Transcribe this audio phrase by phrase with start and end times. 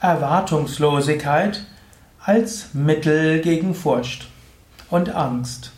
[0.00, 1.64] Erwartungslosigkeit
[2.22, 4.28] als Mittel gegen Furcht
[4.90, 5.72] und Angst.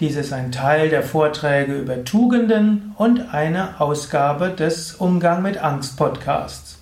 [0.00, 5.98] Dies ist ein Teil der Vorträge über Tugenden und eine Ausgabe des Umgang mit Angst
[5.98, 6.78] Podcasts.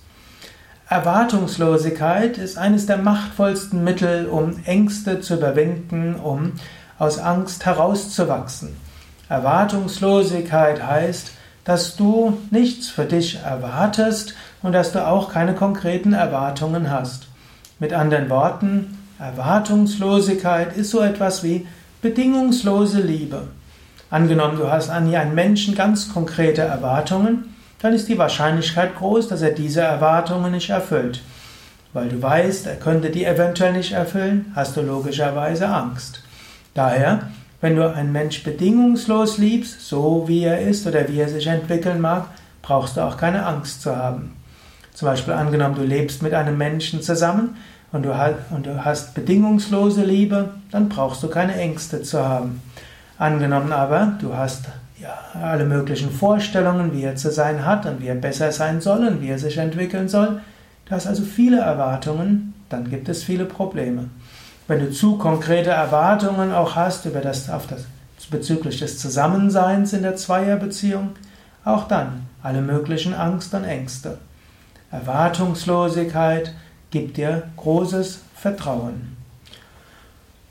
[0.87, 6.53] Erwartungslosigkeit ist eines der machtvollsten Mittel, um Ängste zu überwinden, um
[6.99, 8.75] aus Angst herauszuwachsen.
[9.29, 11.31] Erwartungslosigkeit heißt,
[11.63, 17.27] dass du nichts für dich erwartest und dass du auch keine konkreten Erwartungen hast.
[17.79, 21.67] Mit anderen Worten, Erwartungslosigkeit ist so etwas wie
[22.01, 23.47] bedingungslose Liebe.
[24.09, 29.41] Angenommen, du hast an einen Menschen ganz konkrete Erwartungen, dann ist die Wahrscheinlichkeit groß, dass
[29.41, 31.21] er diese Erwartungen nicht erfüllt.
[31.93, 36.21] Weil du weißt, er könnte die eventuell nicht erfüllen, hast du logischerweise Angst.
[36.77, 37.21] Daher,
[37.59, 41.99] wenn du einen Mensch bedingungslos liebst, so wie er ist oder wie er sich entwickeln
[41.99, 42.27] mag,
[42.61, 44.35] brauchst du auch keine Angst zu haben.
[44.93, 47.55] Zum Beispiel angenommen, du lebst mit einem Menschen zusammen
[47.91, 52.61] und du, hast bedingungslose Liebe, dann brauchst du keine Ängste zu haben.
[53.17, 54.65] Angenommen aber, du hast
[55.01, 59.07] ja, alle möglichen Vorstellungen, wie er zu sein hat und wie er besser sein soll
[59.07, 60.41] und wie er sich entwickeln soll,
[60.85, 64.09] du hast also viele Erwartungen, dann gibt es viele Probleme.
[64.67, 67.85] Wenn du zu konkrete Erwartungen auch hast über das, auf das,
[68.29, 71.11] bezüglich des Zusammenseins in der Zweierbeziehung,
[71.63, 74.17] auch dann alle möglichen Angst und Ängste.
[74.91, 76.53] Erwartungslosigkeit
[76.91, 79.15] gibt dir großes Vertrauen.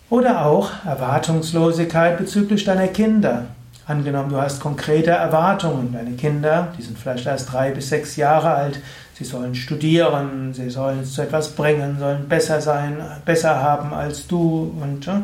[0.09, 3.47] Oder auch Erwartungslosigkeit bezüglich deiner Kinder.
[3.89, 5.93] Angenommen, du hast konkrete Erwartungen.
[5.93, 8.81] Deine Kinder, die sind vielleicht erst drei bis sechs Jahre alt,
[9.15, 14.75] sie sollen studieren, sie sollen zu etwas bringen, sollen besser sein, besser haben als du
[14.83, 15.23] und ja,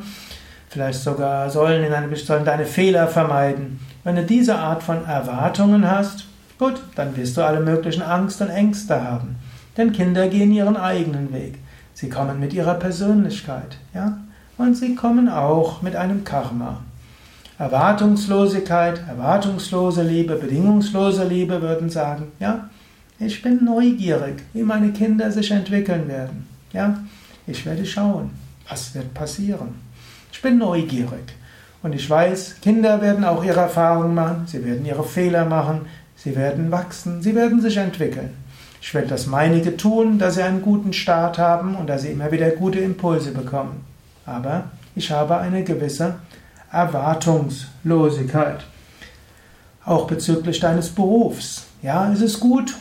[0.68, 3.80] vielleicht sogar sollen, in eine, sollen deine Fehler vermeiden.
[4.04, 6.26] Wenn du diese Art von Erwartungen hast,
[6.60, 9.40] gut, dann wirst du alle möglichen Angst und Ängste haben.
[9.76, 11.58] Denn Kinder gehen ihren eigenen Weg.
[11.94, 14.18] Sie kommen mit ihrer Persönlichkeit, ja,
[14.56, 16.78] und sie kommen auch mit einem Karma.
[17.58, 22.70] Erwartungslosigkeit, erwartungslose Liebe, bedingungslose Liebe würden sagen, ja,
[23.18, 26.48] ich bin neugierig, wie meine Kinder sich entwickeln werden.
[26.72, 26.98] Ja,
[27.46, 28.30] ich werde schauen,
[28.68, 29.74] was wird passieren.
[30.32, 31.34] Ich bin neugierig
[31.82, 35.82] und ich weiß, Kinder werden auch ihre Erfahrungen machen, sie werden ihre Fehler machen,
[36.16, 38.30] sie werden wachsen, sie werden sich entwickeln.
[38.80, 42.32] Ich werde das meinige tun, dass sie einen guten Start haben und dass sie immer
[42.32, 43.84] wieder gute Impulse bekommen.
[44.26, 44.64] Aber
[44.96, 46.16] ich habe eine gewisse
[46.72, 48.64] Erwartungslosigkeit.
[49.84, 51.66] Auch bezüglich deines Berufs.
[51.82, 52.74] Ja, es ist gut,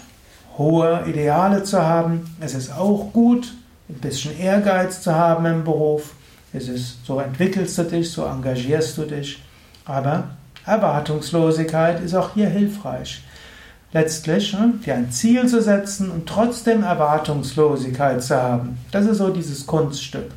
[0.57, 2.35] hohe Ideale zu haben.
[2.39, 3.53] Es ist auch gut,
[3.89, 6.13] ein bisschen Ehrgeiz zu haben im Beruf.
[6.53, 9.43] Es ist, so entwickelst du dich, so engagierst du dich.
[9.85, 10.29] Aber
[10.65, 13.23] Erwartungslosigkeit ist auch hier hilfreich.
[13.93, 18.77] Letztlich ne, dir ein Ziel zu setzen und trotzdem Erwartungslosigkeit zu haben.
[18.91, 20.31] Das ist so dieses Kunststück.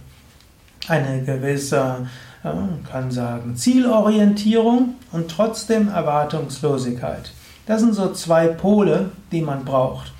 [0.88, 2.06] Eine gewisse
[2.52, 7.32] man kann sagen Zielorientierung und trotzdem Erwartungslosigkeit.
[7.66, 10.12] Das sind so zwei Pole, die man braucht.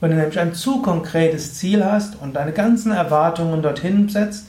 [0.00, 4.46] Wenn du nämlich ein zu konkretes Ziel hast und deine ganzen Erwartungen dorthin setzt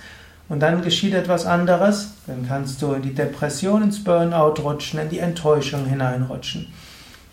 [0.49, 5.09] und dann geschieht etwas anderes, dann kannst du in die Depression, ins Burnout rutschen, in
[5.09, 6.67] die Enttäuschung hineinrutschen.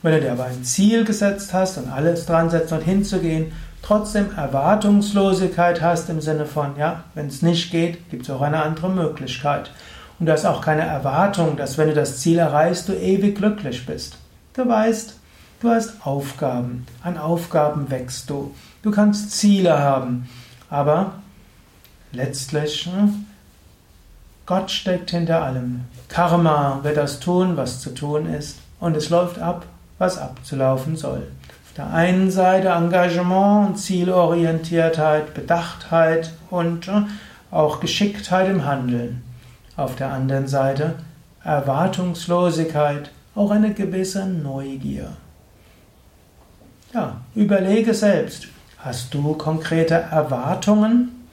[0.02, 3.52] Wenn du dir aber ein Ziel gesetzt hast und alles dran setzt, dorthin zu gehen
[3.82, 8.62] trotzdem Erwartungslosigkeit hast im Sinne von, ja, wenn es nicht geht, gibt es auch eine
[8.62, 9.70] andere Möglichkeit.
[10.18, 13.86] Und du hast auch keine Erwartung, dass wenn du das Ziel erreichst, du ewig glücklich
[13.86, 14.18] bist.
[14.52, 15.16] Du weißt,
[15.60, 16.86] du hast Aufgaben.
[17.02, 18.54] An Aufgaben wächst du.
[18.82, 20.28] Du kannst Ziele haben.
[20.68, 21.12] Aber
[22.12, 23.26] letztlich, hm,
[24.44, 25.84] Gott steckt hinter allem.
[26.08, 28.58] Karma wird das tun, was zu tun ist.
[28.78, 29.64] Und es läuft ab,
[29.98, 31.28] was abzulaufen soll.
[31.70, 37.02] Auf der einen Seite Engagement und Zielorientiertheit, Bedachtheit und äh,
[37.52, 39.22] auch Geschicktheit im Handeln.
[39.76, 40.96] Auf der anderen Seite
[41.44, 45.12] Erwartungslosigkeit, auch eine gewisse Neugier.
[46.92, 51.28] Ja, überlege selbst, hast du konkrete Erwartungen?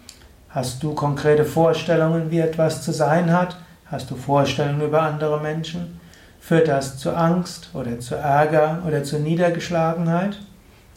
[0.50, 3.57] Hast du konkrete Vorstellungen, wie etwas zu sein hat?
[3.88, 6.00] Hast du Vorstellungen über andere Menschen?
[6.47, 10.39] Führt das zu Angst oder zu Ärger oder zu Niedergeschlagenheit?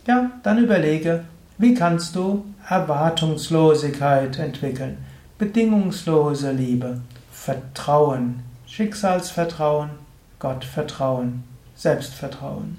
[0.07, 1.25] Ja, dann überlege,
[1.59, 4.99] wie kannst du Erwartungslosigkeit entwickeln,
[5.39, 7.01] bedingungslose Liebe,
[7.33, 9.91] Vertrauen, Schicksalsvertrauen,
[10.39, 11.43] Gottvertrauen,
[11.75, 12.79] Selbstvertrauen.